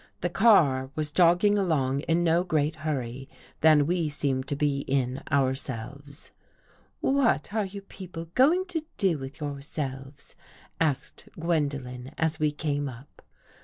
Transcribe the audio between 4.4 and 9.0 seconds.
to be in our selves." What are you people going to